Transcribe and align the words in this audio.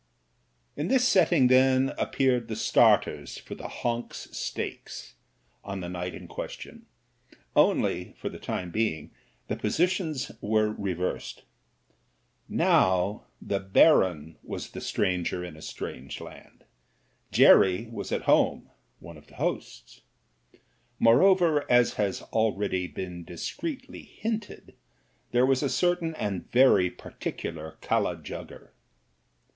In 0.75 0.87
this 0.87 1.07
setting, 1.07 1.45
then, 1.45 1.93
appeared 1.95 2.47
the 2.47 2.55
starters 2.55 3.37
for 3.37 3.53
the 3.53 3.67
Honks 3.67 4.29
stakes 4.35 5.13
on 5.63 5.81
the 5.81 5.89
night 5.89 6.15
in 6.15 6.27
question, 6.27 6.87
only, 7.55 8.13
for 8.17 8.27
the 8.27 8.39
time 8.39 8.71
being, 8.71 9.11
the 9.47 9.55
positions 9.55 10.31
were 10.41 10.69
reversed. 10.71 11.43
Now 12.49 13.25
the 13.39 13.59
Baron 13.59 14.39
was 14.41 14.71
the 14.71 14.81
stranger 14.81 15.45
in 15.45 15.55
a 15.55 15.61
strange 15.61 16.19
land; 16.19 16.63
Jerry 17.31 17.87
was 17.91 18.11
at 18.11 18.23
home— 18.23 18.71
one 18.97 19.17
of 19.17 19.27
the 19.27 19.35
hosts. 19.35 20.01
Moreover, 20.97 21.63
as 21.71 21.93
has 21.93 22.23
already 22.23 22.87
been 22.87 23.23
discreetly 23.23 24.01
hinted, 24.01 24.73
there 25.29 25.45
was 25.45 25.61
a 25.61 25.69
certain 25.69 26.15
and 26.15 26.51
very 26.51 26.89
particular 26.89 27.77
kala 27.81 28.15
jugger. 28.17 28.69